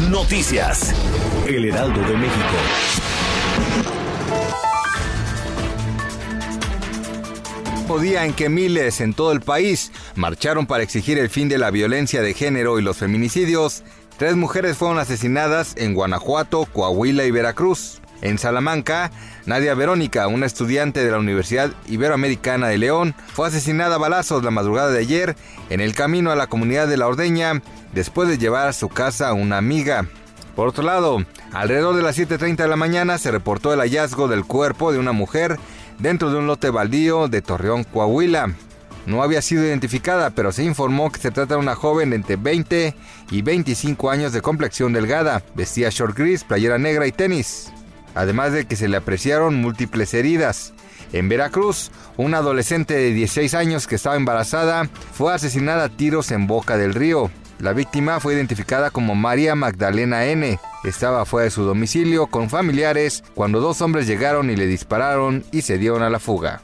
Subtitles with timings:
[0.00, 0.94] Noticias.
[1.48, 2.56] El Heraldo de México.
[8.00, 11.70] día en que miles en todo el país marcharon para exigir el fin de la
[11.70, 13.84] violencia de género y los feminicidios,
[14.18, 18.02] tres mujeres fueron asesinadas en Guanajuato, Coahuila y Veracruz.
[18.22, 19.10] En Salamanca,
[19.44, 24.50] Nadia Verónica, una estudiante de la Universidad Iberoamericana de León, fue asesinada a balazos la
[24.50, 25.36] madrugada de ayer
[25.70, 27.62] en el camino a la comunidad de La Ordeña
[27.92, 30.06] después de llevar a su casa a una amiga.
[30.54, 34.46] Por otro lado, alrededor de las 7.30 de la mañana se reportó el hallazgo del
[34.46, 35.58] cuerpo de una mujer
[35.98, 38.54] dentro de un lote baldío de Torreón, Coahuila.
[39.04, 42.94] No había sido identificada, pero se informó que se trata de una joven entre 20
[43.30, 45.42] y 25 años de complexión delgada.
[45.54, 47.72] Vestía short gris, playera negra y tenis.
[48.16, 50.72] Además de que se le apreciaron múltiples heridas.
[51.12, 56.48] En Veracruz, una adolescente de 16 años que estaba embarazada fue asesinada a tiros en
[56.48, 57.30] Boca del Río.
[57.58, 60.58] La víctima fue identificada como María Magdalena N.
[60.84, 65.62] Estaba fuera de su domicilio con familiares cuando dos hombres llegaron y le dispararon y
[65.62, 66.62] se dieron a la fuga.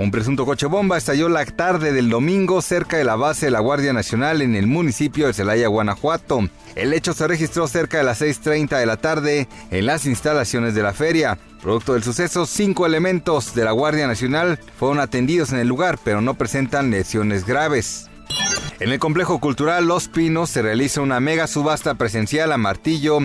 [0.00, 3.58] Un presunto coche bomba estalló la tarde del domingo cerca de la base de la
[3.58, 6.48] Guardia Nacional en el municipio de Celaya, Guanajuato.
[6.76, 10.84] El hecho se registró cerca de las 6.30 de la tarde en las instalaciones de
[10.84, 11.36] la feria.
[11.60, 16.20] Producto del suceso, cinco elementos de la Guardia Nacional fueron atendidos en el lugar, pero
[16.20, 18.08] no presentan lesiones graves.
[18.80, 23.18] En el complejo cultural Los Pinos se realiza una mega subasta presencial a martillo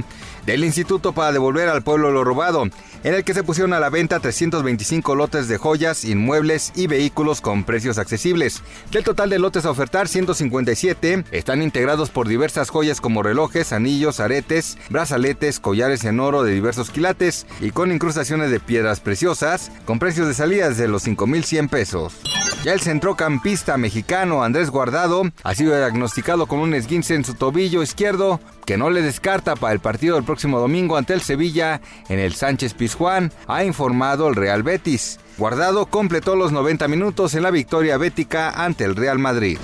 [0.47, 3.91] del instituto para devolver al pueblo lo robado, en el que se pusieron a la
[3.91, 8.63] venta 325 lotes de joyas, inmuebles y vehículos con precios accesibles.
[8.91, 14.19] Del total de lotes a ofertar, 157 están integrados por diversas joyas como relojes, anillos,
[14.19, 19.99] aretes, brazaletes, collares en oro de diversos quilates y con incrustaciones de piedras preciosas, con
[19.99, 22.15] precios de salida desde los 5.100 pesos.
[22.63, 27.83] Ya el centrocampista mexicano Andrés Guardado ha sido diagnosticado con un esguince en su tobillo
[27.83, 32.19] izquierdo que no le descarta para el partido del próximo domingo ante el Sevilla en
[32.19, 35.19] el Sánchez Pizjuán, ha informado el Real Betis.
[35.37, 39.57] Guardado completó los 90 minutos en la victoria bética ante el Real Madrid.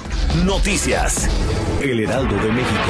[0.44, 1.30] Noticias.
[1.82, 2.90] El Heraldo de México.